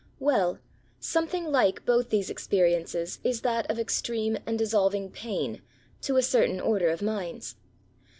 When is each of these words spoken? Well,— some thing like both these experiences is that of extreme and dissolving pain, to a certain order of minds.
Well,— 0.17 0.57
some 0.99 1.27
thing 1.27 1.51
like 1.51 1.85
both 1.85 2.09
these 2.09 2.31
experiences 2.31 3.19
is 3.23 3.41
that 3.41 3.69
of 3.69 3.77
extreme 3.77 4.35
and 4.47 4.57
dissolving 4.57 5.11
pain, 5.11 5.61
to 6.01 6.17
a 6.17 6.23
certain 6.23 6.59
order 6.59 6.89
of 6.89 7.03
minds. 7.03 7.55